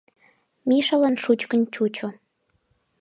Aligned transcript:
Мишалан 0.67 1.15
шучкын 1.23 1.61
чучо. 1.73 2.07